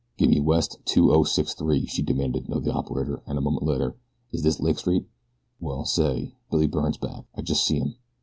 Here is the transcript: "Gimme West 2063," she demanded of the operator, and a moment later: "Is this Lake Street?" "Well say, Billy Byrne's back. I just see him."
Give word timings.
"Gimme 0.17 0.39
West 0.39 0.79
2063," 0.85 1.85
she 1.85 2.01
demanded 2.01 2.49
of 2.49 2.63
the 2.63 2.73
operator, 2.73 3.21
and 3.27 3.37
a 3.37 3.41
moment 3.41 3.67
later: 3.67 3.97
"Is 4.31 4.41
this 4.41 4.59
Lake 4.59 4.79
Street?" 4.79 5.05
"Well 5.59 5.85
say, 5.85 6.33
Billy 6.49 6.65
Byrne's 6.65 6.97
back. 6.97 7.25
I 7.35 7.41
just 7.43 7.63
see 7.63 7.77
him." 7.77 7.93